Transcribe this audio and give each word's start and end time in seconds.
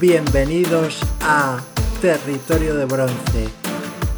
Bienvenidos 0.00 0.98
a 1.20 1.60
Territorio 2.00 2.74
de 2.74 2.86
Bronce, 2.86 3.48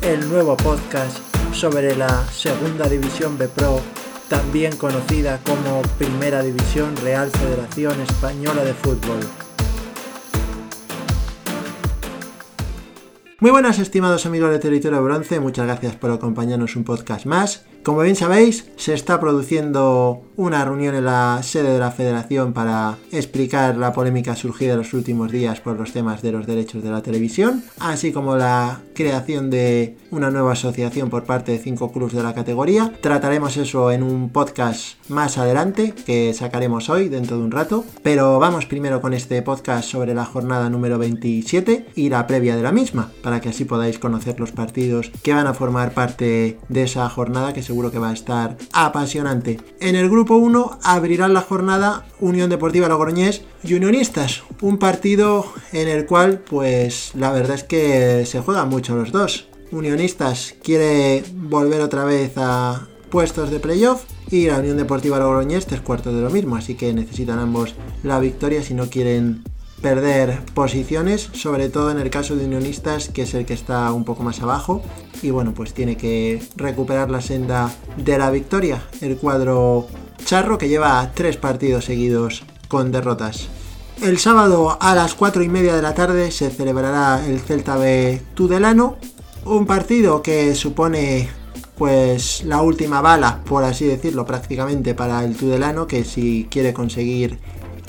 el 0.03 0.29
nuevo 0.29 0.57
podcast 0.57 1.19
sobre 1.53 1.97
la 1.97 2.25
Segunda 2.29 2.89
División 2.89 3.37
B 3.37 3.49
Pro, 3.49 3.81
también 4.29 4.77
conocida 4.77 5.41
como 5.45 5.83
Primera 5.99 6.41
División 6.41 6.95
Real 6.99 7.29
Federación 7.33 8.01
Española 8.01 8.63
de 8.63 8.75
Fútbol. 8.75 9.19
Muy 13.41 13.51
buenas 13.51 13.81
estimados 13.81 14.25
amigos 14.25 14.53
de 14.53 14.61
Territorio 14.61 14.99
de 14.99 15.05
Bronce, 15.05 15.41
muchas 15.41 15.67
gracias 15.67 15.97
por 15.97 16.13
acompañarnos 16.13 16.77
un 16.77 16.85
podcast 16.85 17.27
más. 17.27 17.65
Como 17.85 18.03
bien 18.03 18.15
sabéis, 18.15 18.71
se 18.77 18.95
está 18.95 19.19
produciendo 19.19 20.23
una 20.37 20.65
reunión 20.65 20.95
en 20.95 21.05
la 21.05 21.41
sede 21.43 21.73
de 21.73 21.81
la 21.81 21.91
federación 21.91 22.53
para 22.53 22.97
explicar 23.11 23.77
la 23.77 23.93
polémica 23.93 24.37
surgida 24.37 24.73
en 24.73 24.79
los 24.79 24.95
últimos 24.95 25.33
días 25.33 25.61
por 25.61 25.77
los 25.77 25.93
temas 25.93 26.23
de 26.23 26.31
los 26.31 26.47
derechos 26.47 26.85
de 26.85 26.91
la 26.91 27.03
televisión, 27.03 27.65
así 27.81 28.13
como 28.13 28.37
la 28.37 28.81
creación 28.95 29.51
de 29.51 29.97
una 30.13 30.31
nueva 30.31 30.53
asociación 30.53 31.11
por 31.11 31.25
parte 31.25 31.53
de 31.53 31.59
cinco 31.59 31.91
clubes 31.91 32.15
de 32.15 32.23
la 32.23 32.35
categoría. 32.35 32.93
Trataremos 33.01 33.57
eso 33.57 33.91
en 33.91 34.05
un 34.05 34.31
podcast 34.31 34.95
más 35.09 35.37
adelante 35.37 35.93
que 36.07 36.33
sacaremos 36.35 36.89
hoy 36.89 37.09
dentro 37.09 37.37
de 37.37 37.43
un 37.43 37.51
rato, 37.51 37.85
pero 38.03 38.39
vamos 38.39 38.67
primero 38.67 39.01
con 39.01 39.15
este 39.15 39.43
podcast 39.43 39.89
sobre 39.89 40.15
la 40.15 40.25
jornada 40.25 40.71
número 40.71 40.99
27 40.99 41.87
y 41.97 42.11
la 42.11 42.27
previa 42.27 42.55
de 42.55 42.63
la 42.63 42.73
misma, 42.73 43.11
para 43.23 43.41
que 43.41 43.49
así 43.49 43.65
podáis 43.65 43.99
conocer 43.99 44.39
los 44.39 44.53
partidos 44.53 45.11
que 45.23 45.35
van 45.35 45.47
a 45.47 45.55
formar 45.55 45.93
parte 45.93 46.59
de 46.69 46.83
esa 46.83 47.09
jornada 47.09 47.53
que 47.53 47.63
seguro 47.73 47.91
que 47.91 47.99
va 47.99 48.11
a 48.11 48.13
estar 48.13 48.59
apasionante. 48.75 49.59
En 49.81 49.97
el 49.97 50.11
grupo 50.11 50.37
1 50.37 50.81
abrirán 50.83 51.33
la 51.33 51.41
jornada 51.41 52.05
Unión 52.21 52.51
Deportiva 52.51 52.87
Logroñés 52.87 53.45
y 53.65 53.73
Unionistas, 53.73 54.43
un 54.61 54.77
partido 54.77 55.47
en 55.73 55.89
el 55.89 56.05
cual 56.05 56.41
pues 56.41 57.13
la 57.15 57.33
verdad 57.33 57.55
es 57.55 57.65
que 57.65 58.27
se 58.27 58.41
juegan 58.41 58.69
mucho 58.69 58.95
los 58.95 59.11
dos. 59.11 59.49
Unionistas 59.71 60.55
quiere 60.63 61.25
volver 61.35 61.81
otra 61.81 62.05
vez 62.05 62.33
a 62.37 62.89
puestos 63.09 63.51
de 63.51 63.59
playoff 63.59 64.05
y 64.31 64.49
la 64.49 64.59
Unión 64.59 64.77
Deportiva 64.77 65.19
Logroñés 65.19 65.65
tres 65.65 65.81
cuartos 65.81 66.15
de 66.15 66.21
lo 66.21 66.29
mismo, 66.29 66.57
así 66.57 66.75
que 66.75 66.93
necesitan 66.93 67.39
ambos 67.39 67.75
la 68.03 68.21
victoria 68.21 68.63
si 68.63 68.75
no 68.75 68.91
quieren 68.91 69.45
perder 69.83 70.43
posiciones, 70.55 71.29
sobre 71.33 71.69
todo 71.69 71.91
en 71.91 71.99
el 71.99 72.09
caso 72.09 72.37
de 72.37 72.47
Unionistas, 72.47 73.09
que 73.09 73.23
es 73.23 73.35
el 73.35 73.45
que 73.45 73.55
está 73.55 73.93
un 73.93 74.05
poco 74.05 74.23
más 74.23 74.41
abajo. 74.41 74.83
Y 75.21 75.31
bueno, 75.31 75.53
pues 75.53 75.75
tiene 75.75 75.97
que 75.97 76.43
recuperar 76.57 77.11
la 77.11 77.21
senda 77.21 77.71
de 77.97 78.17
la 78.17 78.31
victoria. 78.31 78.83
El 79.01 79.17
cuadro 79.19 79.89
charro 80.25 80.57
que 80.57 80.69
lleva 80.69 81.11
tres 81.15 81.37
partidos 81.37 81.85
seguidos 81.85 82.45
con 82.69 82.93
derrotas. 82.93 83.49
El 84.01 84.19
sábado 84.19 84.79
a 84.81 84.95
las 84.95 85.15
4 85.15 85.43
y 85.43 85.49
media 85.49 85.77
de 85.77 85.83
la 85.83 85.95
tarde 85.95 86.31
se 86.31 86.51
celebrará 86.51 87.25
el 87.27 87.41
Celta 87.41 87.77
B 87.77 88.23
Tudelano, 88.35 88.97
un 89.45 89.67
partido 89.67 90.23
que 90.23 90.55
supone 90.55 91.29
pues 91.77 92.45
la 92.45 92.63
última 92.63 93.01
bala, 93.01 93.41
por 93.45 93.65
así 93.65 93.85
decirlo, 93.85 94.25
prácticamente 94.25 94.95
para 94.95 95.25
el 95.25 95.37
Tudelano, 95.37 95.87
que 95.87 96.05
si 96.05 96.47
quiere 96.51 96.73
conseguir 96.73 97.39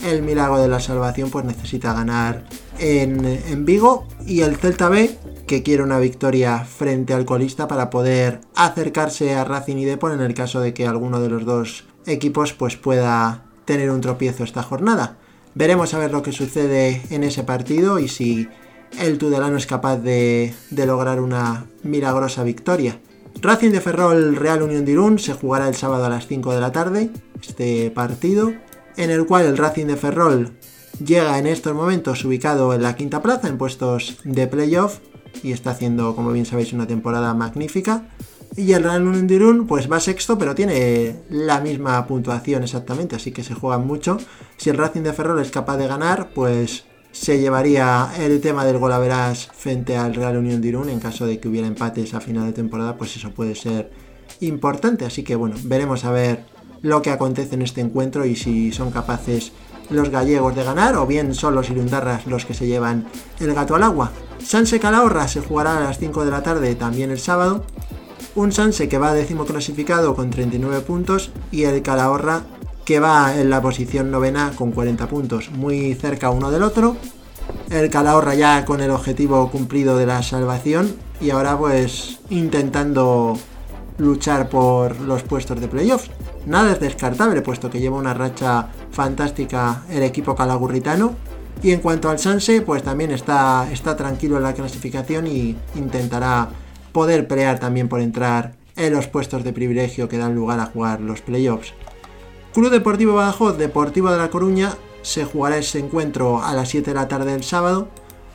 el 0.03 0.21
milagro 0.21 0.59
de 0.59 0.67
la 0.67 0.79
salvación 0.79 1.29
pues 1.29 1.45
necesita 1.45 1.93
ganar 1.93 2.45
en, 2.79 3.65
Vigo 3.65 4.07
y 4.25 4.41
el 4.41 4.57
Celta 4.57 4.89
B 4.89 5.17
que 5.47 5.63
quiere 5.63 5.83
una 5.83 5.99
victoria 5.99 6.59
frente 6.59 7.13
al 7.13 7.25
colista 7.25 7.67
para 7.67 7.89
poder 7.89 8.41
acercarse 8.55 9.33
a 9.33 9.43
Racing 9.43 9.77
y 9.77 9.85
Depor 9.85 10.13
en 10.13 10.21
el 10.21 10.33
caso 10.33 10.59
de 10.59 10.73
que 10.73 10.87
alguno 10.87 11.21
de 11.21 11.29
los 11.29 11.45
dos 11.45 11.85
equipos 12.05 12.53
pues 12.53 12.75
pueda 12.75 13.45
tener 13.65 13.91
un 13.91 14.01
tropiezo 14.01 14.43
esta 14.43 14.63
jornada. 14.63 15.17
Veremos 15.55 15.93
a 15.93 15.99
ver 15.99 16.11
lo 16.11 16.23
que 16.23 16.31
sucede 16.31 17.01
en 17.09 17.23
ese 17.23 17.43
partido 17.43 17.99
y 17.99 18.07
si 18.07 18.47
el 18.99 19.17
Tudelano 19.17 19.57
es 19.57 19.67
capaz 19.67 19.97
de, 19.97 20.53
de 20.69 20.85
lograr 20.85 21.19
una 21.19 21.65
milagrosa 21.83 22.43
victoria. 22.43 22.99
Racing 23.41 23.71
de 23.71 23.81
Ferrol 23.81 24.35
Real 24.35 24.61
Unión 24.61 24.85
de 24.85 24.91
Irún 24.91 25.19
se 25.19 25.33
jugará 25.33 25.67
el 25.67 25.75
sábado 25.75 26.05
a 26.05 26.09
las 26.09 26.27
5 26.27 26.53
de 26.53 26.61
la 26.61 26.71
tarde, 26.71 27.09
este 27.41 27.91
partido 27.91 28.53
en 28.97 29.09
el 29.09 29.25
cual 29.25 29.45
el 29.45 29.57
Racing 29.57 29.87
de 29.87 29.97
Ferrol 29.97 30.51
llega 31.03 31.37
en 31.37 31.47
estos 31.47 31.73
momentos 31.73 32.23
ubicado 32.25 32.73
en 32.73 32.83
la 32.83 32.95
quinta 32.95 33.21
plaza 33.21 33.47
en 33.47 33.57
puestos 33.57 34.17
de 34.23 34.47
playoff 34.47 34.99
y 35.41 35.51
está 35.51 35.71
haciendo, 35.71 36.15
como 36.15 36.31
bien 36.31 36.45
sabéis, 36.45 36.73
una 36.73 36.87
temporada 36.87 37.33
magnífica. 37.33 38.07
Y 38.55 38.73
el 38.73 38.83
Real 38.83 39.07
Unión 39.07 39.65
pues 39.65 39.91
va 39.91 39.99
sexto, 39.99 40.37
pero 40.37 40.53
tiene 40.53 41.15
la 41.29 41.59
misma 41.59 42.05
puntuación 42.05 42.61
exactamente, 42.61 43.15
así 43.15 43.31
que 43.31 43.43
se 43.43 43.55
juegan 43.55 43.87
mucho. 43.87 44.17
Si 44.57 44.69
el 44.69 44.77
Racing 44.77 45.01
de 45.01 45.13
Ferrol 45.13 45.41
es 45.41 45.49
capaz 45.49 45.77
de 45.77 45.87
ganar, 45.87 46.29
pues 46.35 46.85
se 47.11 47.39
llevaría 47.39 48.09
el 48.19 48.41
tema 48.41 48.63
del 48.65 48.77
golaveras 48.77 49.49
frente 49.53 49.97
al 49.97 50.13
Real 50.13 50.37
Unión 50.37 50.61
de 50.61 50.67
Irún 50.67 50.89
en 50.89 50.99
caso 50.99 51.25
de 51.25 51.39
que 51.39 51.47
hubiera 51.47 51.67
empates 51.67 52.13
a 52.13 52.21
final 52.21 52.45
de 52.45 52.53
temporada, 52.53 52.95
pues 52.95 53.15
eso 53.15 53.31
puede 53.31 53.55
ser 53.55 53.91
importante. 54.41 55.05
Así 55.05 55.23
que 55.23 55.35
bueno, 55.35 55.55
veremos 55.63 56.05
a 56.05 56.11
ver 56.11 56.45
lo 56.83 57.01
que 57.01 57.09
acontece 57.09 57.55
en 57.55 57.63
este 57.63 57.81
encuentro 57.81 58.25
y 58.25 58.35
si 58.35 58.71
son 58.71 58.91
capaces 58.91 59.53
los 59.89 60.09
gallegos 60.09 60.55
de 60.55 60.63
ganar 60.63 60.95
o 60.97 61.07
bien 61.07 61.33
son 61.33 61.55
los 61.55 61.69
irundarras 61.69 62.27
los 62.27 62.45
que 62.45 62.53
se 62.53 62.67
llevan 62.67 63.05
el 63.39 63.53
gato 63.53 63.75
al 63.75 63.83
agua. 63.83 64.11
Sanse 64.43 64.79
Calahorra 64.79 65.27
se 65.27 65.41
jugará 65.41 65.77
a 65.77 65.79
las 65.79 65.97
5 65.97 66.25
de 66.25 66.31
la 66.31 66.43
tarde 66.43 66.75
también 66.75 67.09
el 67.09 67.19
sábado. 67.19 67.63
Un 68.35 68.51
Sanse 68.51 68.89
que 68.89 68.97
va 68.97 69.13
décimo 69.13 69.45
clasificado 69.45 70.13
con 70.13 70.29
39 70.29 70.81
puntos 70.81 71.31
y 71.51 71.63
el 71.63 71.81
Calahorra 71.81 72.43
que 72.83 72.99
va 72.99 73.39
en 73.39 73.49
la 73.49 73.61
posición 73.61 74.11
novena 74.11 74.51
con 74.55 74.73
40 74.73 75.07
puntos, 75.07 75.51
muy 75.51 75.93
cerca 75.93 76.31
uno 76.31 76.51
del 76.51 76.63
otro. 76.63 76.97
El 77.69 77.89
Calahorra 77.89 78.35
ya 78.35 78.65
con 78.65 78.81
el 78.81 78.91
objetivo 78.91 79.49
cumplido 79.49 79.97
de 79.97 80.05
la 80.05 80.21
salvación 80.21 80.93
y 81.21 81.29
ahora 81.29 81.57
pues 81.57 82.19
intentando 82.29 83.37
luchar 83.97 84.49
por 84.49 84.99
los 84.99 85.23
puestos 85.23 85.61
de 85.61 85.67
playoffs. 85.69 86.09
Nada 86.45 86.73
es 86.73 86.79
descartable, 86.79 87.41
puesto 87.41 87.69
que 87.69 87.79
lleva 87.79 87.97
una 87.97 88.13
racha 88.13 88.67
fantástica 88.91 89.83
el 89.89 90.03
equipo 90.03 90.35
calagurritano. 90.35 91.15
Y 91.61 91.71
en 91.71 91.79
cuanto 91.79 92.09
al 92.09 92.19
Sanse, 92.19 92.61
pues 92.61 92.83
también 92.83 93.11
está, 93.11 93.71
está 93.71 93.95
tranquilo 93.95 94.37
en 94.37 94.43
la 94.43 94.53
clasificación 94.53 95.27
y 95.27 95.55
intentará 95.75 96.49
poder 96.91 97.27
pelear 97.27 97.59
también 97.59 97.87
por 97.87 98.01
entrar 98.01 98.55
en 98.75 98.93
los 98.93 99.07
puestos 99.07 99.43
de 99.43 99.53
privilegio 99.53 100.09
que 100.09 100.17
dan 100.17 100.35
lugar 100.35 100.59
a 100.59 100.65
jugar 100.65 100.99
los 100.99 101.21
playoffs. 101.21 101.73
Club 102.53 102.69
Deportivo 102.69 103.15
Badajoz, 103.15 103.57
Deportivo 103.57 104.11
de 104.11 104.17
La 104.17 104.29
Coruña, 104.29 104.73
se 105.01 105.25
jugará 105.25 105.57
ese 105.57 105.79
encuentro 105.79 106.43
a 106.43 106.53
las 106.53 106.69
7 106.69 106.91
de 106.91 106.95
la 106.95 107.07
tarde 107.07 107.31
del 107.31 107.43
sábado. 107.43 107.87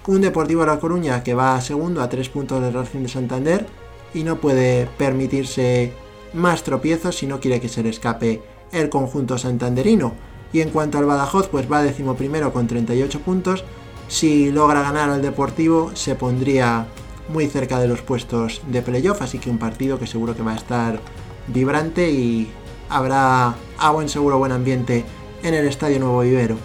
Un 0.07 0.23
Deportivo 0.23 0.63
de 0.63 0.69
La 0.69 0.81
Coruña 0.81 1.23
que 1.23 1.35
va 1.35 1.55
a 1.55 1.61
segundo 1.61 2.03
a 2.03 2.09
3 2.09 2.29
puntos 2.31 2.63
del 2.63 2.73
Racing 2.73 3.03
de 3.03 3.09
Santander 3.09 3.67
y 4.15 4.23
no 4.23 4.37
puede 4.37 4.89
permitirse 4.97 5.93
más 6.35 6.63
tropiezos 6.63 7.17
si 7.17 7.27
no 7.27 7.41
quiere 7.41 7.61
que 7.61 7.69
se 7.69 7.83
le 7.83 7.91
escape 7.91 8.43
el 8.73 8.89
conjunto 8.89 9.39
santanderino. 9.39 10.13
Y 10.53 10.61
en 10.61 10.71
cuanto 10.71 10.99
al 10.99 11.05
Badajoz, 11.05 11.49
pues 11.49 11.71
va 11.71 11.83
décimo 11.83 12.15
primero 12.15 12.53
con 12.53 12.67
38 12.67 13.21
puntos. 13.21 13.65
Si 14.09 14.51
logra 14.51 14.83
ganar 14.83 15.11
al 15.11 15.23
Deportivo, 15.23 15.91
se 15.95 16.15
pondría 16.15 16.87
muy 17.29 17.47
cerca 17.47 17.79
de 17.79 17.89
los 17.89 18.01
puestos 18.01 18.63
de 18.69 18.81
playoff, 18.83 19.21
así 19.21 19.39
que 19.39 19.51
un 19.51 19.59
partido 19.59 19.99
que 19.99 20.07
seguro 20.07 20.35
que 20.35 20.43
va 20.43 20.53
a 20.53 20.57
estar 20.57 21.01
vibrante 21.49 22.11
y 22.11 22.51
habrá 22.89 23.55
a 23.79 23.91
buen 23.91 24.09
seguro 24.09 24.39
buen 24.39 24.53
ambiente 24.53 25.05
en 25.43 25.55
el 25.55 25.67
Estadio 25.67 26.01
Nuevo 26.01 26.21
Vivero. 26.21 26.57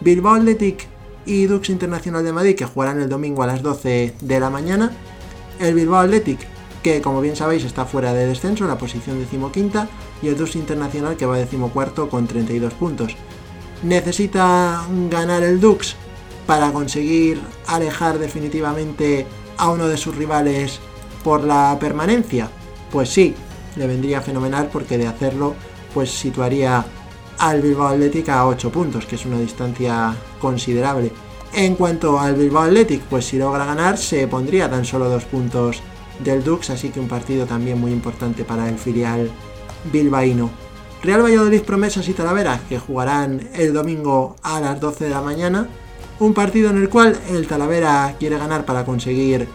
Bilbao 0.00 0.34
Athletic 0.34 0.86
y 1.26 1.46
Dux 1.46 1.70
Internacional 1.70 2.24
de 2.24 2.32
Madrid 2.32 2.56
que 2.56 2.64
jugarán 2.64 3.00
el 3.00 3.08
domingo 3.08 3.42
a 3.42 3.46
las 3.46 3.62
12 3.62 4.14
de 4.20 4.40
la 4.40 4.50
mañana. 4.50 4.92
El 5.58 5.74
Bilbao 5.74 6.00
Athletic 6.00 6.38
que 6.82 7.00
como 7.00 7.20
bien 7.20 7.36
sabéis 7.36 7.64
está 7.64 7.84
fuera 7.84 8.12
de 8.12 8.26
descenso 8.26 8.64
en 8.64 8.70
la 8.70 8.78
posición 8.78 9.18
decimoquinta 9.18 9.88
y 10.20 10.28
el 10.28 10.36
Dux 10.36 10.56
Internacional 10.56 11.16
que 11.16 11.26
va 11.26 11.38
decimocuarto 11.38 12.08
con 12.08 12.26
32 12.26 12.74
puntos. 12.74 13.16
¿Necesita 13.82 14.84
ganar 15.10 15.42
el 15.42 15.60
Dux 15.60 15.96
para 16.46 16.72
conseguir 16.72 17.40
alejar 17.66 18.18
definitivamente 18.18 19.26
a 19.56 19.70
uno 19.70 19.88
de 19.88 19.96
sus 19.96 20.16
rivales 20.16 20.80
por 21.24 21.44
la 21.44 21.76
permanencia? 21.80 22.50
Pues 22.90 23.08
sí, 23.08 23.34
le 23.76 23.86
vendría 23.86 24.20
fenomenal 24.20 24.68
porque 24.72 24.98
de 24.98 25.06
hacerlo 25.06 25.54
pues 25.94 26.10
situaría 26.10 26.84
al 27.38 27.60
Bilbao 27.60 27.88
Athletic 27.88 28.28
a 28.28 28.46
8 28.46 28.70
puntos, 28.70 29.06
que 29.06 29.16
es 29.16 29.26
una 29.26 29.38
distancia 29.38 30.14
considerable. 30.40 31.12
En 31.52 31.74
cuanto 31.74 32.18
al 32.18 32.34
Bilbao 32.34 32.62
Athletic, 32.62 33.02
pues 33.02 33.26
si 33.26 33.38
logra 33.38 33.64
ganar 33.64 33.98
se 33.98 34.26
pondría 34.26 34.70
tan 34.70 34.84
solo 34.84 35.08
2 35.08 35.24
puntos 35.24 35.82
del 36.24 36.44
Dux, 36.44 36.70
así 36.70 36.90
que 36.90 37.00
un 37.00 37.08
partido 37.08 37.46
también 37.46 37.80
muy 37.80 37.92
importante 37.92 38.44
para 38.44 38.68
el 38.68 38.78
filial 38.78 39.30
bilbaíno. 39.92 40.50
Real 41.02 41.22
Valladolid 41.22 41.62
Promesas 41.62 42.08
y 42.08 42.12
Talavera, 42.12 42.60
que 42.68 42.78
jugarán 42.78 43.48
el 43.54 43.72
domingo 43.72 44.36
a 44.42 44.60
las 44.60 44.80
12 44.80 45.04
de 45.04 45.10
la 45.10 45.20
mañana. 45.20 45.68
Un 46.20 46.34
partido 46.34 46.70
en 46.70 46.76
el 46.76 46.88
cual 46.88 47.18
el 47.30 47.48
Talavera 47.48 48.14
quiere 48.20 48.38
ganar 48.38 48.64
para 48.64 48.84
conseguir 48.84 49.48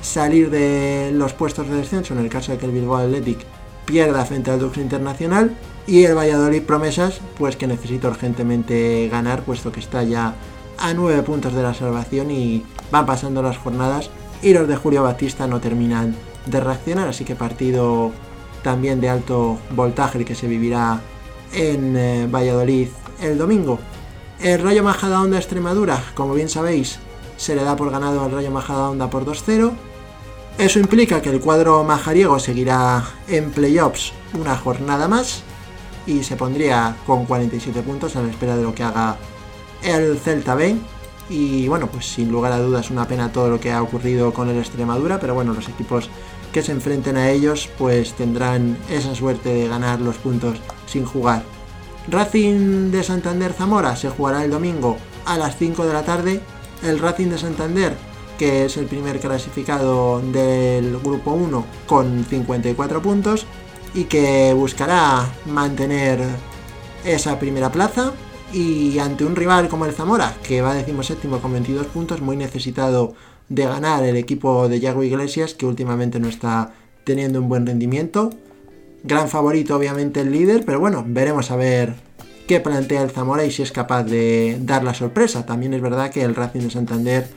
salir 0.00 0.48
de 0.50 1.10
los 1.12 1.34
puestos 1.34 1.68
de 1.68 1.76
descenso 1.76 2.14
en 2.14 2.20
el 2.20 2.30
caso 2.30 2.52
de 2.52 2.58
que 2.58 2.66
el 2.66 2.72
Bilbao 2.72 2.96
Athletic 2.96 3.38
pierda 3.84 4.24
frente 4.24 4.50
al 4.50 4.60
Dux 4.60 4.78
Internacional. 4.78 5.54
Y 5.86 6.04
el 6.04 6.16
Valladolid 6.16 6.62
Promesas, 6.62 7.20
pues 7.38 7.56
que 7.56 7.66
necesita 7.66 8.08
urgentemente 8.08 9.06
ganar, 9.10 9.42
puesto 9.42 9.70
que 9.70 9.80
está 9.80 10.02
ya 10.02 10.34
a 10.78 10.94
9 10.94 11.22
puntos 11.22 11.52
de 11.52 11.62
la 11.62 11.74
salvación 11.74 12.30
y 12.30 12.64
van 12.90 13.04
pasando 13.04 13.42
las 13.42 13.58
jornadas 13.58 14.08
y 14.44 14.52
los 14.52 14.68
de 14.68 14.76
Julio 14.76 15.02
Batista 15.02 15.46
no 15.46 15.58
terminan 15.58 16.14
de 16.44 16.60
reaccionar, 16.60 17.08
así 17.08 17.24
que 17.24 17.34
partido 17.34 18.12
también 18.62 19.00
de 19.00 19.08
alto 19.08 19.58
voltaje 19.70 20.22
que 20.24 20.34
se 20.34 20.46
vivirá 20.46 21.00
en 21.54 21.96
eh, 21.96 22.28
Valladolid 22.30 22.88
el 23.22 23.38
domingo. 23.38 23.78
El 24.40 24.62
Rayo 24.62 24.84
Majadahonda 24.84 25.38
Extremadura, 25.38 26.02
como 26.14 26.34
bien 26.34 26.50
sabéis, 26.50 26.98
se 27.38 27.56
le 27.56 27.64
da 27.64 27.74
por 27.74 27.90
ganado 27.90 28.22
al 28.22 28.32
Rayo 28.32 28.50
Majadahonda 28.50 29.08
por 29.08 29.24
2-0. 29.24 29.72
Eso 30.58 30.78
implica 30.78 31.22
que 31.22 31.30
el 31.30 31.40
cuadro 31.40 31.82
majariego 31.82 32.38
seguirá 32.38 33.02
en 33.28 33.50
playoffs 33.50 34.12
una 34.34 34.56
jornada 34.56 35.08
más 35.08 35.42
y 36.06 36.22
se 36.22 36.36
pondría 36.36 36.96
con 37.06 37.24
47 37.24 37.80
puntos 37.80 38.14
a 38.16 38.22
la 38.22 38.28
espera 38.28 38.56
de 38.56 38.62
lo 38.62 38.74
que 38.74 38.82
haga 38.82 39.16
el 39.82 40.18
Celta 40.18 40.54
B. 40.54 40.76
Y 41.28 41.68
bueno, 41.68 41.86
pues 41.86 42.06
sin 42.06 42.30
lugar 42.30 42.52
a 42.52 42.58
dudas 42.58 42.90
una 42.90 43.08
pena 43.08 43.32
todo 43.32 43.48
lo 43.48 43.60
que 43.60 43.72
ha 43.72 43.82
ocurrido 43.82 44.34
con 44.34 44.50
el 44.50 44.58
Extremadura, 44.58 45.18
pero 45.20 45.34
bueno, 45.34 45.54
los 45.54 45.68
equipos 45.68 46.10
que 46.52 46.62
se 46.62 46.72
enfrenten 46.72 47.16
a 47.16 47.30
ellos 47.30 47.68
pues 47.78 48.12
tendrán 48.12 48.78
esa 48.88 49.14
suerte 49.14 49.52
de 49.52 49.68
ganar 49.68 50.00
los 50.00 50.16
puntos 50.16 50.60
sin 50.86 51.04
jugar. 51.04 51.42
Racing 52.08 52.90
de 52.90 53.02
Santander 53.02 53.52
Zamora 53.52 53.96
se 53.96 54.10
jugará 54.10 54.44
el 54.44 54.50
domingo 54.50 54.98
a 55.24 55.38
las 55.38 55.56
5 55.56 55.86
de 55.86 55.92
la 55.92 56.04
tarde. 56.04 56.40
El 56.82 56.98
Racing 56.98 57.28
de 57.28 57.38
Santander, 57.38 57.96
que 58.38 58.66
es 58.66 58.76
el 58.76 58.86
primer 58.86 59.18
clasificado 59.20 60.20
del 60.20 60.98
grupo 60.98 61.32
1 61.32 61.64
con 61.86 62.24
54 62.24 63.00
puntos 63.00 63.46
y 63.94 64.04
que 64.04 64.52
buscará 64.54 65.26
mantener 65.46 66.20
esa 67.04 67.38
primera 67.38 67.72
plaza 67.72 68.12
y 68.54 68.98
ante 69.00 69.24
un 69.24 69.34
rival 69.34 69.68
como 69.68 69.84
el 69.84 69.92
Zamora, 69.92 70.36
que 70.46 70.62
va 70.62 70.76
séptimo 71.02 71.40
con 71.40 71.52
22 71.52 71.86
puntos, 71.88 72.20
muy 72.20 72.36
necesitado 72.36 73.14
de 73.48 73.64
ganar 73.64 74.04
el 74.04 74.16
equipo 74.16 74.68
de 74.68 74.78
Yago 74.78 75.02
Iglesias, 75.02 75.54
que 75.54 75.66
últimamente 75.66 76.20
no 76.20 76.28
está 76.28 76.72
teniendo 77.02 77.40
un 77.40 77.48
buen 77.48 77.66
rendimiento. 77.66 78.30
Gran 79.02 79.28
favorito, 79.28 79.76
obviamente, 79.76 80.20
el 80.20 80.30
líder, 80.30 80.64
pero 80.64 80.78
bueno, 80.78 81.04
veremos 81.06 81.50
a 81.50 81.56
ver 81.56 81.94
qué 82.46 82.60
plantea 82.60 83.02
el 83.02 83.10
Zamora 83.10 83.44
y 83.44 83.50
si 83.50 83.62
es 83.62 83.72
capaz 83.72 84.04
de 84.04 84.58
dar 84.60 84.84
la 84.84 84.94
sorpresa. 84.94 85.44
También 85.44 85.74
es 85.74 85.82
verdad 85.82 86.10
que 86.10 86.22
el 86.22 86.34
Racing 86.34 86.60
de 86.60 86.70
Santander 86.70 87.28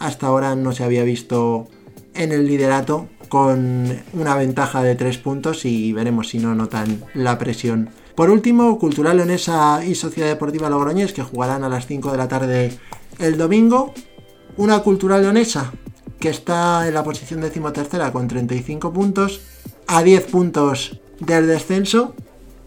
hasta 0.00 0.26
ahora 0.26 0.56
no 0.56 0.72
se 0.72 0.82
había 0.82 1.04
visto 1.04 1.68
en 2.14 2.32
el 2.32 2.46
liderato 2.46 3.08
con 3.28 3.96
una 4.12 4.34
ventaja 4.36 4.82
de 4.82 4.96
3 4.96 5.18
puntos 5.18 5.64
y 5.64 5.92
veremos 5.92 6.28
si 6.28 6.38
no 6.38 6.54
notan 6.54 7.02
la 7.14 7.38
presión. 7.38 7.90
Por 8.14 8.30
último, 8.30 8.78
Cultural 8.78 9.16
Leonesa 9.16 9.84
y 9.84 9.96
Sociedad 9.96 10.28
Deportiva 10.28 10.70
Logroñés 10.70 11.12
que 11.12 11.24
jugarán 11.24 11.64
a 11.64 11.68
las 11.68 11.86
5 11.86 12.12
de 12.12 12.16
la 12.16 12.28
tarde 12.28 12.78
el 13.18 13.36
domingo 13.36 13.92
una 14.56 14.78
cultural 14.80 15.22
leonesa 15.22 15.72
que 16.20 16.28
está 16.28 16.86
en 16.86 16.94
la 16.94 17.02
posición 17.02 17.40
decimotercera 17.40 18.12
con 18.12 18.28
35 18.28 18.92
puntos, 18.92 19.40
a 19.88 20.02
10 20.02 20.26
puntos 20.26 21.00
del 21.18 21.48
descenso. 21.48 22.14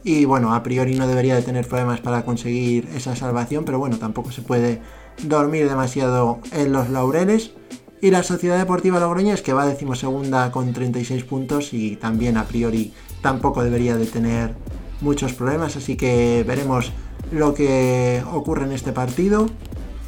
Y 0.03 0.25
bueno, 0.25 0.53
a 0.53 0.63
priori 0.63 0.95
no 0.95 1.07
debería 1.07 1.35
de 1.35 1.41
tener 1.41 1.65
problemas 1.65 2.01
para 2.01 2.23
conseguir 2.23 2.87
esa 2.93 3.15
salvación, 3.15 3.65
pero 3.65 3.79
bueno, 3.79 3.97
tampoco 3.97 4.31
se 4.31 4.41
puede 4.41 4.81
dormir 5.23 5.67
demasiado 5.69 6.39
en 6.51 6.71
los 6.71 6.89
laureles. 6.89 7.53
Y 7.99 8.11
la 8.11 8.21
Sociedad 8.21 8.59
Deportiva 8.59 8.99
Logroñés, 8.99 9.41
que 9.41 9.53
va 9.53 9.65
decimosegunda 9.65 10.51
con 10.51 10.71
36 10.71 11.23
puntos 11.23 11.73
y 11.73 11.95
también 11.95 12.37
a 12.37 12.45
priori 12.45 12.93
tampoco 13.21 13.63
debería 13.63 13.95
de 13.95 14.05
tener 14.05 14.53
muchos 15.01 15.33
problemas, 15.33 15.75
así 15.75 15.95
que 15.95 16.43
veremos 16.47 16.91
lo 17.31 17.53
que 17.53 18.23
ocurre 18.31 18.65
en 18.65 18.71
este 18.71 18.91
partido 18.91 19.47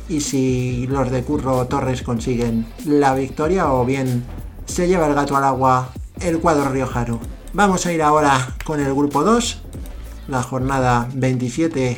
y 0.07 0.21
si 0.21 0.87
los 0.87 1.11
de 1.11 1.23
Curro 1.23 1.67
Torres 1.67 2.01
consiguen 2.01 2.65
la 2.85 3.13
victoria 3.13 3.71
o 3.71 3.85
bien 3.85 4.23
se 4.65 4.87
lleva 4.87 5.07
el 5.07 5.13
gato 5.13 5.35
al 5.35 5.43
agua 5.43 5.89
el 6.19 6.39
cuadro 6.39 6.69
riojano. 6.69 7.19
Vamos 7.53 7.85
a 7.85 7.93
ir 7.93 8.01
ahora 8.01 8.55
con 8.65 8.79
el 8.79 8.93
grupo 8.93 9.23
2, 9.23 9.61
la 10.27 10.43
jornada 10.43 11.07
27 11.13 11.97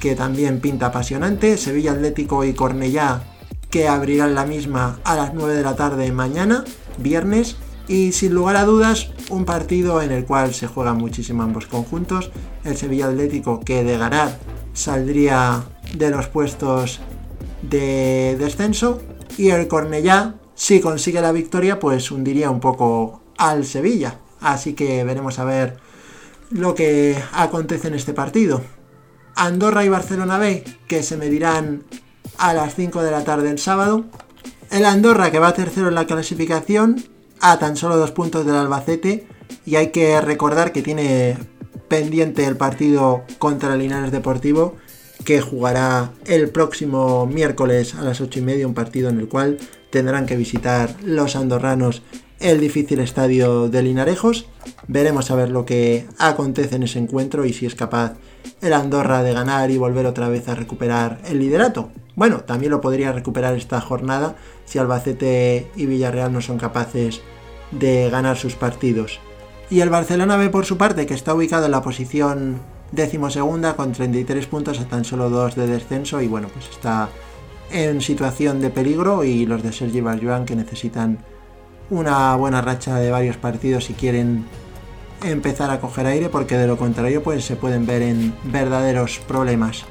que 0.00 0.14
también 0.14 0.60
pinta 0.60 0.86
apasionante, 0.86 1.56
Sevilla 1.56 1.92
Atlético 1.92 2.44
y 2.44 2.54
Cornellá 2.54 3.22
que 3.70 3.88
abrirán 3.88 4.34
la 4.34 4.46
misma 4.46 5.00
a 5.02 5.16
las 5.16 5.34
9 5.34 5.54
de 5.54 5.62
la 5.62 5.74
tarde 5.74 6.12
mañana, 6.12 6.64
viernes, 6.98 7.56
y 7.88 8.12
sin 8.12 8.34
lugar 8.34 8.56
a 8.56 8.64
dudas 8.64 9.10
un 9.30 9.44
partido 9.44 10.00
en 10.02 10.10
el 10.10 10.24
cual 10.24 10.54
se 10.54 10.66
juegan 10.66 10.96
muchísimo 10.96 11.42
ambos 11.42 11.66
conjuntos, 11.66 12.30
el 12.64 12.76
Sevilla 12.76 13.06
Atlético 13.06 13.60
que 13.60 13.84
de 13.84 13.98
ganar 13.98 14.38
saldría 14.72 15.64
de 15.94 16.10
los 16.10 16.28
puestos 16.28 17.00
de 17.62 18.36
descenso 18.38 19.00
y 19.36 19.50
el 19.50 19.68
Cornellá, 19.68 20.34
si 20.54 20.80
consigue 20.80 21.20
la 21.20 21.32
victoria, 21.32 21.78
pues 21.78 22.10
hundiría 22.10 22.50
un 22.50 22.60
poco 22.60 23.22
al 23.36 23.64
Sevilla. 23.64 24.18
Así 24.40 24.74
que 24.74 25.04
veremos 25.04 25.38
a 25.38 25.44
ver 25.44 25.78
lo 26.50 26.74
que 26.74 27.16
acontece 27.32 27.88
en 27.88 27.94
este 27.94 28.12
partido. 28.12 28.62
Andorra 29.34 29.84
y 29.84 29.88
Barcelona 29.88 30.38
B, 30.38 30.64
que 30.86 31.02
se 31.02 31.16
medirán 31.16 31.82
a 32.38 32.54
las 32.54 32.74
5 32.74 33.02
de 33.02 33.10
la 33.10 33.24
tarde 33.24 33.50
el 33.50 33.58
sábado. 33.58 34.04
El 34.70 34.84
Andorra, 34.84 35.30
que 35.30 35.38
va 35.38 35.54
tercero 35.54 35.88
en 35.88 35.94
la 35.94 36.06
clasificación, 36.06 37.02
a 37.44 37.58
tan 37.58 37.76
solo 37.76 37.98
dos 37.98 38.10
puntos 38.10 38.46
del 38.46 38.54
Albacete. 38.54 39.26
Y 39.66 39.76
hay 39.76 39.88
que 39.88 40.18
recordar 40.22 40.72
que 40.72 40.80
tiene 40.80 41.36
pendiente 41.88 42.46
el 42.46 42.56
partido 42.56 43.24
contra 43.38 43.74
el 43.74 43.80
Linares 43.80 44.12
Deportivo 44.12 44.76
que 45.26 45.40
jugará 45.40 46.12
el 46.26 46.50
próximo 46.50 47.26
miércoles 47.26 47.94
a 47.94 48.02
las 48.02 48.20
8 48.20 48.40
y 48.40 48.42
media, 48.42 48.66
un 48.66 48.74
partido 48.74 49.10
en 49.10 49.20
el 49.20 49.28
cual 49.28 49.58
tendrán 49.90 50.26
que 50.26 50.36
visitar 50.36 50.96
los 51.02 51.36
andorranos 51.36 52.02
el 52.40 52.60
difícil 52.60 52.98
estadio 53.00 53.68
de 53.68 53.82
Linarejos. 53.82 54.46
Veremos 54.88 55.30
a 55.30 55.36
ver 55.36 55.50
lo 55.50 55.64
que 55.64 56.06
acontece 56.18 56.76
en 56.76 56.82
ese 56.82 56.98
encuentro 56.98 57.44
y 57.44 57.52
si 57.52 57.66
es 57.66 57.74
capaz 57.74 58.14
el 58.60 58.72
Andorra 58.72 59.22
de 59.22 59.32
ganar 59.32 59.70
y 59.70 59.78
volver 59.78 60.06
otra 60.06 60.28
vez 60.28 60.48
a 60.48 60.54
recuperar 60.54 61.20
el 61.26 61.38
liderato. 61.38 61.90
Bueno, 62.16 62.40
también 62.40 62.72
lo 62.72 62.80
podría 62.80 63.12
recuperar 63.12 63.54
esta 63.54 63.80
jornada 63.80 64.36
si 64.64 64.78
Albacete 64.78 65.70
y 65.76 65.86
Villarreal 65.86 66.32
no 66.32 66.40
son 66.40 66.58
capaces 66.58 67.22
ganar 68.10 68.36
sus 68.36 68.54
partidos. 68.54 69.20
Y 69.70 69.80
el 69.80 69.90
Barcelona 69.90 70.36
ve 70.36 70.50
por 70.50 70.66
su 70.66 70.76
parte 70.76 71.06
que 71.06 71.14
está 71.14 71.34
ubicado 71.34 71.66
en 71.66 71.72
la 71.72 71.82
posición 71.82 72.60
segunda 73.30 73.74
con 73.74 73.92
33 73.92 74.46
puntos 74.46 74.78
a 74.80 74.84
tan 74.86 75.04
solo 75.04 75.30
2 75.30 75.56
de 75.56 75.66
descenso 75.66 76.20
y 76.20 76.28
bueno, 76.28 76.48
pues 76.48 76.68
está 76.70 77.08
en 77.70 78.00
situación 78.00 78.60
de 78.60 78.70
peligro 78.70 79.24
y 79.24 79.46
los 79.46 79.62
de 79.62 79.72
Sergi 79.72 80.00
Barjuan 80.00 80.44
que 80.44 80.54
necesitan 80.54 81.18
una 81.90 82.36
buena 82.36 82.60
racha 82.60 82.96
de 82.96 83.10
varios 83.10 83.36
partidos 83.36 83.86
si 83.86 83.94
quieren 83.94 84.44
empezar 85.22 85.70
a 85.70 85.80
coger 85.80 86.06
aire 86.06 86.28
porque 86.28 86.56
de 86.56 86.66
lo 86.66 86.76
contrario 86.76 87.22
pues 87.22 87.44
se 87.44 87.56
pueden 87.56 87.86
ver 87.86 88.02
en 88.02 88.34
verdaderos 88.44 89.20
problemas. 89.26 89.84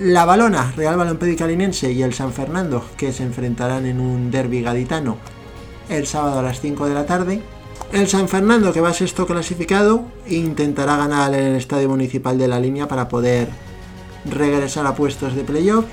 La 0.00 0.24
Balona, 0.24 0.72
Real 0.76 0.96
Balompédica 0.96 1.46
Linense 1.46 1.92
y 1.92 2.02
el 2.02 2.14
San 2.14 2.32
Fernando 2.32 2.84
que 2.96 3.12
se 3.12 3.24
enfrentarán 3.24 3.86
en 3.86 4.00
un 4.00 4.30
derby 4.30 4.62
gaditano 4.62 5.18
el 5.88 6.06
sábado 6.06 6.38
a 6.38 6.42
las 6.42 6.60
5 6.60 6.86
de 6.86 6.94
la 6.94 7.06
tarde 7.06 7.42
el 7.92 8.06
San 8.06 8.28
Fernando, 8.28 8.72
que 8.72 8.82
va 8.82 8.92
sexto 8.92 9.26
clasificado, 9.26 10.04
intentará 10.26 10.98
ganar 10.98 11.32
en 11.32 11.46
el 11.46 11.56
Estadio 11.56 11.88
Municipal 11.88 12.36
de 12.36 12.46
la 12.46 12.60
Línea 12.60 12.86
para 12.86 13.08
poder 13.08 13.48
regresar 14.26 14.86
a 14.86 14.94
puestos 14.94 15.34
de 15.34 15.42
playoff. 15.42 15.86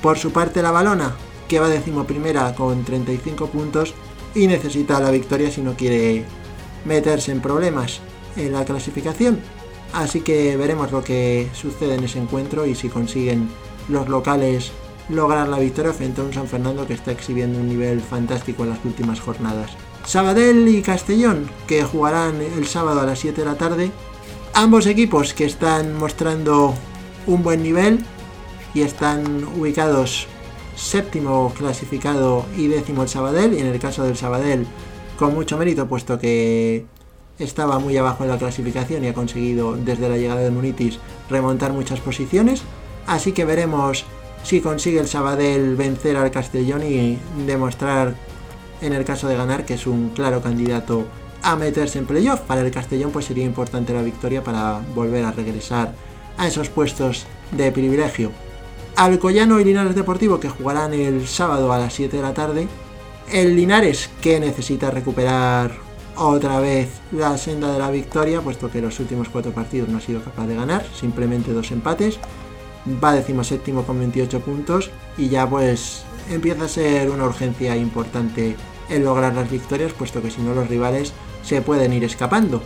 Por 0.00 0.16
su 0.16 0.30
parte, 0.30 0.62
la 0.62 0.70
Balona, 0.70 1.16
que 1.48 1.58
va 1.58 1.68
decimoprimera 1.68 2.54
con 2.54 2.84
35 2.84 3.48
puntos 3.48 3.94
y 4.32 4.46
necesita 4.46 5.00
la 5.00 5.10
victoria 5.10 5.50
si 5.50 5.60
no 5.60 5.74
quiere 5.74 6.24
meterse 6.84 7.32
en 7.32 7.40
problemas 7.40 8.00
en 8.36 8.52
la 8.52 8.64
clasificación. 8.64 9.40
Así 9.92 10.20
que 10.20 10.56
veremos 10.56 10.92
lo 10.92 11.02
que 11.02 11.50
sucede 11.52 11.96
en 11.96 12.04
ese 12.04 12.20
encuentro 12.20 12.64
y 12.64 12.76
si 12.76 12.88
consiguen 12.88 13.48
los 13.88 14.08
locales 14.08 14.70
lograr 15.10 15.48
la 15.48 15.58
victoria 15.58 15.92
frente 15.92 16.20
a 16.20 16.24
un 16.24 16.32
San 16.32 16.46
Fernando 16.46 16.86
que 16.86 16.94
está 16.94 17.12
exhibiendo 17.12 17.58
un 17.58 17.68
nivel 17.68 18.00
fantástico 18.00 18.64
en 18.64 18.70
las 18.70 18.84
últimas 18.84 19.20
jornadas. 19.20 19.70
Sabadell 20.04 20.68
y 20.68 20.82
Castellón, 20.82 21.50
que 21.66 21.84
jugarán 21.84 22.40
el 22.40 22.66
sábado 22.66 23.00
a 23.00 23.06
las 23.06 23.18
7 23.18 23.40
de 23.40 23.46
la 23.46 23.56
tarde. 23.56 23.90
Ambos 24.54 24.86
equipos 24.86 25.34
que 25.34 25.44
están 25.44 25.94
mostrando 25.96 26.74
un 27.26 27.42
buen 27.42 27.62
nivel 27.62 28.04
y 28.74 28.82
están 28.82 29.44
ubicados 29.58 30.26
séptimo 30.76 31.52
clasificado 31.56 32.46
y 32.56 32.68
décimo 32.68 33.02
el 33.02 33.08
Sabadell, 33.08 33.54
y 33.54 33.58
en 33.58 33.66
el 33.66 33.78
caso 33.78 34.02
del 34.02 34.16
Sabadell 34.16 34.66
con 35.18 35.34
mucho 35.34 35.58
mérito, 35.58 35.86
puesto 35.86 36.18
que 36.18 36.86
estaba 37.38 37.78
muy 37.78 37.96
abajo 37.96 38.24
en 38.24 38.30
la 38.30 38.38
clasificación 38.38 39.04
y 39.04 39.08
ha 39.08 39.14
conseguido 39.14 39.76
desde 39.76 40.08
la 40.08 40.16
llegada 40.16 40.40
de 40.40 40.50
Munitis 40.50 40.98
remontar 41.28 41.72
muchas 41.72 42.00
posiciones. 42.00 42.62
Así 43.06 43.32
que 43.32 43.44
veremos 43.44 44.04
si 44.42 44.60
consigue 44.60 45.00
el 45.00 45.08
Sabadell 45.08 45.76
vencer 45.76 46.16
al 46.16 46.30
Castellón 46.30 46.82
y 46.82 47.18
demostrar 47.46 48.14
en 48.80 48.92
el 48.92 49.04
caso 49.04 49.28
de 49.28 49.36
ganar, 49.36 49.64
que 49.64 49.74
es 49.74 49.86
un 49.86 50.10
claro 50.10 50.40
candidato 50.40 51.06
a 51.42 51.56
meterse 51.56 51.98
en 51.98 52.06
playoff. 52.06 52.40
Para 52.40 52.62
el 52.62 52.70
Castellón 52.70 53.10
pues 53.10 53.26
sería 53.26 53.44
importante 53.44 53.92
la 53.92 54.02
victoria 54.02 54.42
para 54.42 54.80
volver 54.94 55.24
a 55.24 55.32
regresar 55.32 55.94
a 56.36 56.46
esos 56.46 56.68
puestos 56.68 57.26
de 57.52 57.70
privilegio. 57.72 58.30
Alcoyano 58.96 59.60
y 59.60 59.64
Linares 59.64 59.94
Deportivo 59.94 60.40
que 60.40 60.48
jugarán 60.48 60.94
el 60.94 61.26
sábado 61.26 61.72
a 61.72 61.78
las 61.78 61.94
7 61.94 62.16
de 62.16 62.22
la 62.22 62.34
tarde. 62.34 62.68
El 63.30 63.56
Linares 63.56 64.10
que 64.20 64.40
necesita 64.40 64.90
recuperar 64.90 65.72
otra 66.16 66.60
vez 66.60 67.00
la 67.12 67.38
senda 67.38 67.72
de 67.72 67.78
la 67.78 67.90
victoria, 67.90 68.40
puesto 68.40 68.70
que 68.70 68.82
los 68.82 68.98
últimos 69.00 69.28
cuatro 69.28 69.52
partidos 69.52 69.88
no 69.88 69.98
ha 69.98 70.00
sido 70.00 70.22
capaz 70.22 70.46
de 70.46 70.54
ganar, 70.54 70.84
simplemente 70.94 71.52
dos 71.52 71.70
empates. 71.70 72.18
Va 73.02 73.14
séptimo 73.44 73.84
con 73.84 73.98
28 73.98 74.40
puntos 74.40 74.90
y 75.18 75.28
ya 75.28 75.48
pues 75.48 76.04
empieza 76.30 76.64
a 76.64 76.68
ser 76.68 77.10
una 77.10 77.24
urgencia 77.24 77.76
importante 77.76 78.56
en 78.88 79.04
lograr 79.04 79.34
las 79.34 79.50
victorias, 79.50 79.92
puesto 79.92 80.22
que 80.22 80.30
si 80.30 80.40
no 80.40 80.54
los 80.54 80.68
rivales 80.68 81.12
se 81.42 81.62
pueden 81.62 81.92
ir 81.92 82.04
escapando. 82.04 82.62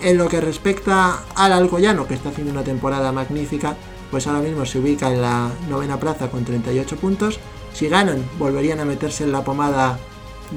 En 0.00 0.16
lo 0.16 0.28
que 0.28 0.40
respecta 0.40 1.24
al 1.34 1.52
Alcoyano, 1.52 2.06
que 2.06 2.14
está 2.14 2.28
haciendo 2.28 2.52
una 2.52 2.62
temporada 2.62 3.10
magnífica, 3.10 3.76
pues 4.10 4.26
ahora 4.26 4.40
mismo 4.40 4.64
se 4.64 4.78
ubica 4.78 5.10
en 5.10 5.22
la 5.22 5.50
novena 5.68 5.98
plaza 5.98 6.30
con 6.30 6.44
38 6.44 6.96
puntos. 6.96 7.40
Si 7.72 7.88
ganan, 7.88 8.24
volverían 8.38 8.80
a 8.80 8.84
meterse 8.84 9.24
en 9.24 9.32
la 9.32 9.44
pomada 9.44 9.98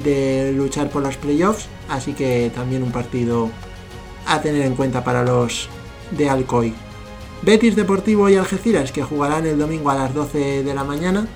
de 0.04 0.52
luchar 0.56 0.90
por 0.90 1.02
los 1.02 1.16
playoffs, 1.16 1.66
así 1.88 2.14
que 2.14 2.50
también 2.54 2.82
un 2.82 2.92
partido 2.92 3.50
a 4.26 4.40
tener 4.40 4.62
en 4.62 4.74
cuenta 4.74 5.04
para 5.04 5.22
los 5.22 5.68
de 6.12 6.30
Alcoy. 6.30 6.74
Betis 7.42 7.74
Deportivo 7.74 8.28
y 8.28 8.36
Algeciras 8.36 8.92
que 8.92 9.02
jugarán 9.02 9.46
el 9.46 9.58
domingo 9.58 9.90
a 9.90 9.96
las 9.96 10.14
12 10.14 10.62
de 10.62 10.74
la 10.74 10.84
mañana. 10.84 11.26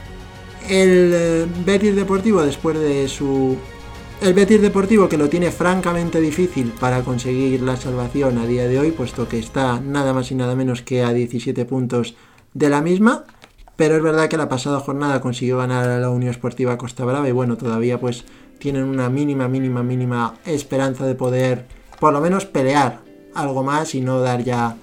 El 0.68 1.10
eh, 1.12 1.46
Betis 1.64 1.96
Deportivo 1.96 2.42
después 2.42 2.78
de 2.78 3.08
su 3.08 3.56
el 4.22 4.32
Betis 4.32 4.62
Deportivo 4.62 5.08
que 5.08 5.18
lo 5.18 5.28
tiene 5.28 5.50
francamente 5.50 6.20
difícil 6.20 6.72
para 6.80 7.02
conseguir 7.02 7.60
la 7.62 7.76
salvación 7.76 8.38
a 8.38 8.46
día 8.46 8.66
de 8.66 8.78
hoy, 8.78 8.92
puesto 8.92 9.28
que 9.28 9.38
está 9.38 9.80
nada 9.80 10.12
más 10.12 10.30
y 10.30 10.36
nada 10.36 10.54
menos 10.54 10.80
que 10.80 11.02
a 11.02 11.12
17 11.12 11.64
puntos 11.64 12.14
de 12.54 12.70
la 12.70 12.80
misma. 12.80 13.24
Pero 13.74 13.96
es 13.96 14.02
verdad 14.02 14.28
que 14.28 14.38
la 14.38 14.48
pasada 14.48 14.80
jornada 14.80 15.20
consiguió 15.20 15.58
ganar 15.58 15.88
a 15.88 15.98
la 15.98 16.08
Unión 16.08 16.30
Esportiva 16.30 16.78
Costa 16.78 17.04
Brava 17.04 17.28
y 17.28 17.32
bueno, 17.32 17.56
todavía 17.56 18.00
pues 18.00 18.24
tienen 18.58 18.84
una 18.84 19.10
mínima, 19.10 19.48
mínima, 19.48 19.82
mínima 19.82 20.34
esperanza 20.46 21.04
de 21.04 21.14
poder 21.14 21.66
por 22.00 22.12
lo 22.12 22.20
menos 22.20 22.46
pelear 22.46 23.00
algo 23.34 23.62
más 23.62 23.94
y 23.94 24.00
no 24.00 24.20
dar 24.20 24.42
ya 24.42 24.76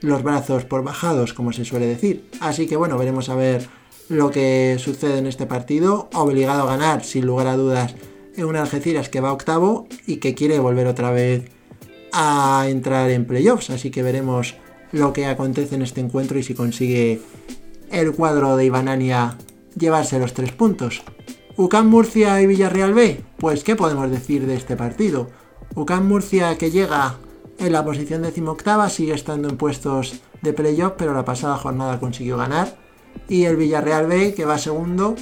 los 0.00 0.22
brazos 0.22 0.64
por 0.64 0.82
bajados, 0.82 1.32
como 1.32 1.52
se 1.52 1.64
suele 1.64 1.86
decir. 1.86 2.28
Así 2.40 2.66
que 2.66 2.76
bueno, 2.76 2.98
veremos 2.98 3.28
a 3.28 3.34
ver 3.34 3.68
lo 4.08 4.30
que 4.30 4.76
sucede 4.78 5.18
en 5.18 5.26
este 5.26 5.46
partido. 5.46 6.08
Obligado 6.14 6.62
a 6.62 6.76
ganar, 6.76 7.04
sin 7.04 7.26
lugar 7.26 7.46
a 7.46 7.56
dudas, 7.56 7.94
en 8.36 8.44
un 8.44 8.56
Algeciras 8.56 9.08
que 9.08 9.20
va 9.20 9.32
octavo 9.32 9.88
y 10.06 10.16
que 10.16 10.34
quiere 10.34 10.58
volver 10.58 10.86
otra 10.86 11.10
vez 11.10 11.50
a 12.12 12.66
entrar 12.68 13.10
en 13.10 13.26
playoffs. 13.26 13.70
Así 13.70 13.90
que 13.90 14.02
veremos 14.02 14.54
lo 14.92 15.12
que 15.12 15.26
acontece 15.26 15.74
en 15.74 15.82
este 15.82 16.00
encuentro 16.00 16.38
y 16.38 16.42
si 16.42 16.54
consigue 16.54 17.20
el 17.90 18.12
cuadro 18.12 18.56
de 18.56 18.64
Ibanania 18.66 19.36
llevarse 19.78 20.18
los 20.18 20.32
tres 20.32 20.52
puntos. 20.52 21.02
UCAM 21.56 21.88
Murcia 21.88 22.40
y 22.42 22.46
Villarreal 22.46 22.94
B, 22.94 23.20
pues 23.38 23.64
¿qué 23.64 23.76
podemos 23.76 24.10
decir 24.10 24.46
de 24.46 24.56
este 24.56 24.76
partido? 24.76 25.30
UCAM 25.74 26.06
Murcia 26.06 26.58
que 26.58 26.70
llega 26.70 27.16
en 27.58 27.72
la 27.72 27.84
posición 27.84 28.22
decimoctava, 28.22 28.88
sigue 28.88 29.14
estando 29.14 29.48
en 29.48 29.56
puestos 29.56 30.20
de 30.42 30.52
playoff, 30.52 30.94
pero 30.96 31.14
la 31.14 31.24
pasada 31.24 31.56
jornada 31.56 32.00
consiguió 32.00 32.36
ganar. 32.36 32.76
Y 33.28 33.44
el 33.44 33.56
Villarreal 33.56 34.06
B 34.06 34.34
que 34.34 34.44
va 34.44 34.58
segundo 34.58 35.16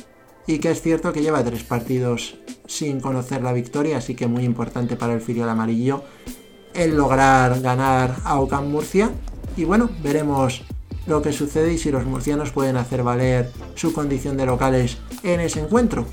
y 0.47 0.59
que 0.59 0.71
es 0.71 0.83
cierto 0.83 1.13
que 1.13 1.23
lleva 1.23 1.45
tres 1.45 1.63
partidos 1.63 2.37
sin 2.67 3.01
conocer 3.01 3.43
la 3.43 3.53
victoria, 3.53 3.99
así 3.99 4.15
que 4.15 4.27
muy 4.27 4.45
importante 4.45 4.97
para 4.97 5.15
el 5.15 5.21
filial 5.21 5.49
amarillo 5.49 6.03
el 6.75 6.97
lograr 6.97 7.61
ganar 7.61 8.17
a 8.25 8.41
Ocam 8.41 8.69
Murcia. 8.69 9.11
Y 9.57 9.65
bueno, 9.65 9.89
veremos 10.03 10.65
lo 11.07 11.23
que 11.23 11.33
sucede 11.33 11.73
y 11.73 11.79
si 11.79 11.91
los 11.91 12.05
murcianos 12.05 12.51
pueden 12.51 12.77
hacer 12.77 13.03
valer 13.03 13.53
su 13.75 13.93
condición 13.93 14.37
de 14.37 14.47
locales 14.47 14.99
en 15.23 15.41
ese 15.41 15.61
encuentro. 15.61 16.07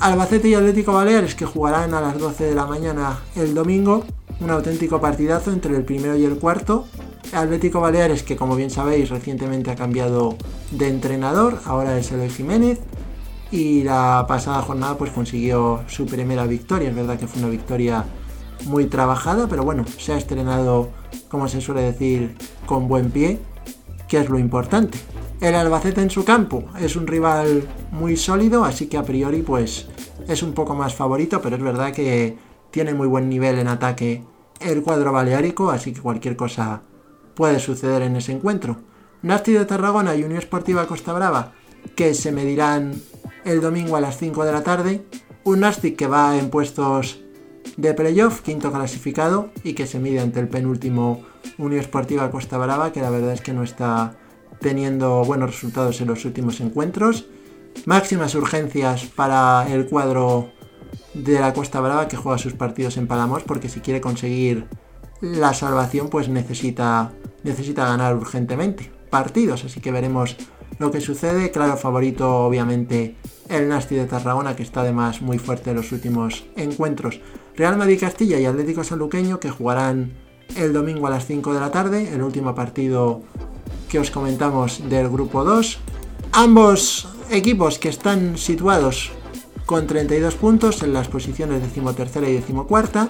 Albacete 0.00 0.48
y 0.48 0.54
Atlético 0.54 0.92
Baleares 0.92 1.34
que 1.34 1.46
jugarán 1.46 1.94
a 1.94 2.00
las 2.00 2.18
12 2.18 2.44
de 2.44 2.54
la 2.54 2.66
mañana 2.66 3.20
el 3.36 3.54
domingo, 3.54 4.04
un 4.42 4.50
auténtico 4.50 5.00
partidazo 5.00 5.52
entre 5.52 5.76
el 5.76 5.84
primero 5.84 6.16
y 6.16 6.24
el 6.24 6.38
cuarto. 6.38 6.86
Atlético 7.32 7.80
Baleares 7.80 8.22
que 8.22 8.36
como 8.36 8.56
bien 8.56 8.70
sabéis 8.70 9.08
recientemente 9.08 9.70
ha 9.70 9.76
cambiado 9.76 10.36
de 10.70 10.88
entrenador, 10.88 11.60
ahora 11.64 11.98
es 11.98 12.12
el 12.12 12.30
Jiménez, 12.30 12.80
y 13.50 13.82
la 13.84 14.24
pasada 14.28 14.62
jornada 14.62 14.98
pues 14.98 15.10
consiguió 15.10 15.82
su 15.86 16.06
primera 16.06 16.46
victoria. 16.46 16.90
Es 16.90 16.94
verdad 16.94 17.18
que 17.18 17.26
fue 17.26 17.40
una 17.40 17.50
victoria 17.50 18.04
muy 18.64 18.86
trabajada, 18.86 19.46
pero 19.48 19.62
bueno, 19.62 19.84
se 19.98 20.12
ha 20.12 20.18
estrenado, 20.18 20.90
como 21.28 21.48
se 21.48 21.60
suele 21.60 21.82
decir, 21.82 22.36
con 22.66 22.88
buen 22.88 23.10
pie, 23.10 23.38
que 24.08 24.18
es 24.18 24.28
lo 24.28 24.38
importante. 24.38 24.98
El 25.40 25.54
Albacete 25.54 26.00
en 26.00 26.10
su 26.10 26.24
campo 26.24 26.64
es 26.80 26.96
un 26.96 27.06
rival 27.06 27.64
muy 27.90 28.16
sólido, 28.16 28.64
así 28.64 28.86
que 28.86 28.96
a 28.96 29.02
priori 29.02 29.42
pues 29.42 29.88
es 30.28 30.42
un 30.42 30.52
poco 30.52 30.74
más 30.74 30.94
favorito, 30.94 31.40
pero 31.42 31.56
es 31.56 31.62
verdad 31.62 31.92
que 31.92 32.36
tiene 32.70 32.94
muy 32.94 33.06
buen 33.06 33.28
nivel 33.28 33.58
en 33.58 33.68
ataque 33.68 34.22
el 34.64 34.82
cuadro 34.82 35.12
baleárico, 35.12 35.70
así 35.70 35.92
que 35.92 36.00
cualquier 36.00 36.36
cosa 36.36 36.82
puede 37.34 37.58
suceder 37.60 38.02
en 38.02 38.16
ese 38.16 38.32
encuentro. 38.32 38.76
Nasti 39.22 39.52
de 39.52 39.64
Tarragona 39.64 40.14
y 40.14 40.24
Unión 40.24 40.38
Esportiva 40.38 40.86
Costa 40.86 41.12
Brava, 41.12 41.52
que 41.94 42.14
se 42.14 42.32
medirán 42.32 43.00
el 43.44 43.60
domingo 43.60 43.96
a 43.96 44.00
las 44.00 44.18
5 44.18 44.44
de 44.44 44.52
la 44.52 44.62
tarde. 44.62 45.06
Un 45.44 45.60
Nastic 45.60 45.96
que 45.96 46.06
va 46.06 46.36
en 46.36 46.50
puestos 46.50 47.20
de 47.76 47.94
playoff, 47.94 48.40
quinto 48.42 48.72
clasificado, 48.72 49.50
y 49.64 49.74
que 49.74 49.86
se 49.86 49.98
mide 49.98 50.20
ante 50.20 50.40
el 50.40 50.48
penúltimo 50.48 51.22
Unión 51.58 51.80
Esportiva 51.80 52.30
Costa 52.30 52.58
Brava, 52.58 52.92
que 52.92 53.00
la 53.00 53.10
verdad 53.10 53.32
es 53.32 53.40
que 53.40 53.52
no 53.52 53.62
está 53.62 54.16
teniendo 54.60 55.24
buenos 55.24 55.50
resultados 55.50 56.00
en 56.00 56.08
los 56.08 56.24
últimos 56.24 56.60
encuentros. 56.60 57.26
Máximas 57.86 58.34
urgencias 58.34 59.04
para 59.06 59.66
el 59.72 59.86
cuadro 59.86 60.52
de 61.14 61.40
la 61.40 61.52
Costa 61.52 61.80
Brava 61.80 62.08
que 62.08 62.16
juega 62.16 62.38
sus 62.38 62.54
partidos 62.54 62.96
en 62.96 63.06
Palamos, 63.06 63.42
porque 63.42 63.68
si 63.68 63.80
quiere 63.80 64.00
conseguir 64.00 64.66
la 65.20 65.54
salvación, 65.54 66.08
pues 66.08 66.28
necesita, 66.28 67.12
necesita 67.44 67.86
ganar 67.86 68.16
urgentemente 68.16 68.90
partidos. 69.10 69.64
Así 69.64 69.80
que 69.80 69.92
veremos 69.92 70.36
lo 70.78 70.90
que 70.90 71.00
sucede. 71.00 71.50
Claro, 71.50 71.76
favorito 71.76 72.44
obviamente 72.44 73.16
el 73.48 73.68
Nasti 73.68 73.94
de 73.94 74.06
Tarragona, 74.06 74.56
que 74.56 74.62
está 74.62 74.80
además 74.80 75.22
muy 75.22 75.38
fuerte 75.38 75.70
en 75.70 75.76
los 75.76 75.92
últimos 75.92 76.44
encuentros. 76.56 77.20
Real 77.56 77.76
Madrid 77.76 78.00
Castilla 78.00 78.38
y 78.38 78.46
Atlético 78.46 78.82
Sanluqueño, 78.82 79.38
que 79.38 79.50
jugarán 79.50 80.12
el 80.56 80.72
domingo 80.72 81.06
a 81.06 81.10
las 81.10 81.26
5 81.26 81.54
de 81.54 81.60
la 81.60 81.70
tarde, 81.70 82.12
el 82.12 82.22
último 82.22 82.54
partido 82.54 83.22
que 83.88 83.98
os 83.98 84.10
comentamos 84.10 84.88
del 84.88 85.08
grupo 85.08 85.44
2. 85.44 85.78
Ambos 86.32 87.08
equipos 87.30 87.78
que 87.78 87.90
están 87.90 88.38
situados 88.38 89.12
con 89.66 89.86
32 89.86 90.34
puntos 90.34 90.82
en 90.82 90.92
las 90.92 91.08
posiciones 91.08 91.62
decimotercera 91.62 92.28
y 92.28 92.34
decimocuarta 92.34 93.08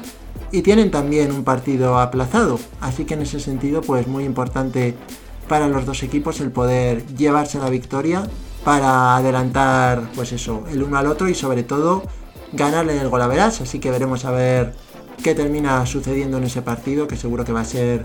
y 0.50 0.62
tienen 0.62 0.90
también 0.90 1.32
un 1.32 1.44
partido 1.44 1.98
aplazado, 1.98 2.58
así 2.80 3.04
que 3.04 3.14
en 3.14 3.22
ese 3.22 3.40
sentido 3.40 3.80
pues 3.80 4.06
muy 4.06 4.24
importante 4.24 4.94
para 5.48 5.68
los 5.68 5.86
dos 5.86 6.02
equipos 6.02 6.40
el 6.40 6.50
poder 6.50 7.06
llevarse 7.16 7.58
la 7.58 7.70
victoria 7.70 8.22
para 8.64 9.16
adelantar, 9.16 10.02
pues 10.14 10.32
eso, 10.32 10.64
el 10.70 10.82
uno 10.82 10.96
al 10.96 11.06
otro 11.06 11.28
y 11.28 11.34
sobre 11.34 11.62
todo 11.62 12.02
ganarle 12.52 12.94
en 12.94 13.02
el 13.02 13.08
golaveras. 13.08 13.60
Así 13.60 13.78
que 13.78 13.90
veremos 13.90 14.24
a 14.24 14.30
ver 14.30 14.74
qué 15.22 15.34
termina 15.34 15.84
sucediendo 15.86 16.38
en 16.38 16.44
ese 16.44 16.62
partido, 16.62 17.08
que 17.08 17.16
seguro 17.16 17.44
que 17.44 17.52
va 17.52 17.60
a 17.60 17.64
ser 17.64 18.04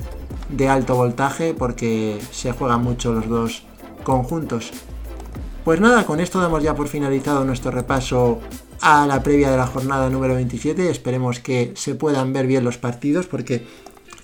de 0.50 0.70
alto 0.70 0.96
voltaje 0.96 1.54
porque 1.54 2.20
se 2.32 2.52
juegan 2.52 2.84
mucho 2.84 3.14
los 3.14 3.28
dos 3.28 3.64
conjuntos. 4.04 4.72
Pues 5.68 5.82
nada, 5.82 6.06
con 6.06 6.22
esto 6.22 6.40
damos 6.40 6.64
ya 6.64 6.74
por 6.76 6.88
finalizado 6.88 7.44
nuestro 7.44 7.72
repaso 7.72 8.40
a 8.80 9.06
la 9.06 9.22
previa 9.22 9.52
de 9.52 9.58
la 9.58 9.68
jornada 9.68 10.10
número 10.10 10.34
27. 10.34 10.90
Esperemos 10.90 11.42
que 11.42 11.74
se 11.76 11.94
puedan 11.94 12.32
ver 12.32 12.48
bien 12.48 12.64
los 12.64 12.78
partidos 12.78 13.28
porque 13.28 13.68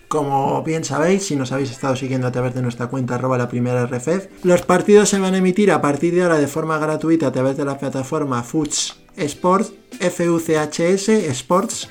como 0.08 0.64
bien 0.64 0.86
sabéis, 0.86 1.28
si 1.28 1.36
nos 1.36 1.52
habéis 1.52 1.72
estado 1.72 1.98
siguiendo 1.98 2.28
a 2.28 2.32
través 2.32 2.54
de 2.56 2.62
nuestra 2.62 2.88
cuenta 2.88 3.16
arroba 3.16 3.38
la 3.38 3.50
primera 3.50 3.86
RFF, 3.86 4.46
los 4.46 4.62
partidos 4.62 5.10
se 5.10 5.20
van 5.20 5.34
a 5.34 5.40
emitir 5.40 5.70
a 5.74 5.82
partir 5.82 6.16
de 6.16 6.24
ahora 6.24 6.38
de 6.38 6.48
forma 6.48 6.78
gratuita 6.78 7.28
a 7.28 7.34
través 7.34 7.58
de 7.58 7.66
la 7.66 7.78
plataforma 7.78 8.42
Foods 8.42 9.02
Sports, 9.18 9.74
FUCHS 10.00 11.10
Sports. 11.10 11.90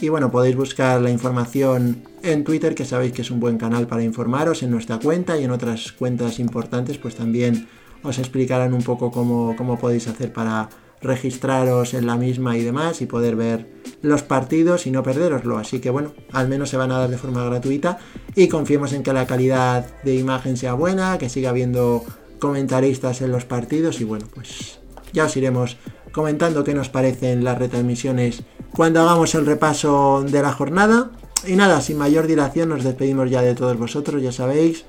Y 0.00 0.08
bueno, 0.08 0.30
podéis 0.30 0.54
buscar 0.54 1.00
la 1.00 1.10
información 1.10 2.04
en 2.22 2.44
Twitter, 2.44 2.76
que 2.76 2.84
sabéis 2.84 3.12
que 3.12 3.22
es 3.22 3.32
un 3.32 3.40
buen 3.40 3.58
canal 3.58 3.88
para 3.88 4.04
informaros 4.04 4.62
en 4.62 4.70
nuestra 4.70 5.00
cuenta 5.00 5.36
y 5.36 5.42
en 5.42 5.50
otras 5.50 5.90
cuentas 5.90 6.38
importantes, 6.38 6.96
pues 6.98 7.16
también 7.16 7.66
os 8.04 8.18
explicarán 8.18 8.74
un 8.74 8.82
poco 8.82 9.10
cómo, 9.10 9.56
cómo 9.56 9.78
podéis 9.78 10.06
hacer 10.06 10.32
para 10.32 10.68
registraros 11.04 11.94
en 11.94 12.06
la 12.06 12.16
misma 12.16 12.56
y 12.56 12.62
demás 12.62 13.02
y 13.02 13.06
poder 13.06 13.36
ver 13.36 13.68
los 14.02 14.22
partidos 14.22 14.86
y 14.86 14.90
no 14.90 15.02
perderoslo. 15.02 15.58
Así 15.58 15.80
que 15.80 15.90
bueno, 15.90 16.12
al 16.32 16.48
menos 16.48 16.70
se 16.70 16.76
van 16.76 16.92
a 16.92 16.98
dar 16.98 17.10
de 17.10 17.18
forma 17.18 17.44
gratuita 17.44 17.98
y 18.34 18.48
confiemos 18.48 18.92
en 18.92 19.02
que 19.02 19.12
la 19.12 19.26
calidad 19.26 19.86
de 20.02 20.14
imagen 20.16 20.56
sea 20.56 20.74
buena, 20.74 21.18
que 21.18 21.28
siga 21.28 21.50
habiendo 21.50 22.04
comentaristas 22.38 23.20
en 23.22 23.32
los 23.32 23.44
partidos 23.44 24.00
y 24.00 24.04
bueno, 24.04 24.26
pues 24.34 24.78
ya 25.12 25.24
os 25.26 25.36
iremos 25.36 25.76
comentando 26.12 26.64
qué 26.64 26.74
nos 26.74 26.88
parecen 26.88 27.44
las 27.44 27.58
retransmisiones 27.58 28.42
cuando 28.74 29.00
hagamos 29.00 29.34
el 29.34 29.46
repaso 29.46 30.24
de 30.26 30.42
la 30.42 30.52
jornada. 30.52 31.10
Y 31.46 31.56
nada, 31.56 31.82
sin 31.82 31.98
mayor 31.98 32.26
dilación 32.26 32.70
nos 32.70 32.84
despedimos 32.84 33.30
ya 33.30 33.42
de 33.42 33.54
todos 33.54 33.76
vosotros, 33.76 34.22
ya 34.22 34.32
sabéis, 34.32 34.86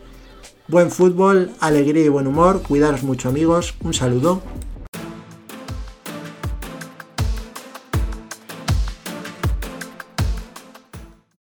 Buen 0.67 0.89
fútbol, 0.89 1.51
alegría 1.59 2.03
y 2.05 2.09
buen 2.09 2.25
humor. 2.25 2.63
Cuidaros 2.63 3.03
mucho 3.03 3.29
amigos. 3.29 3.75
Un 3.83 3.93
saludo. 3.93 4.41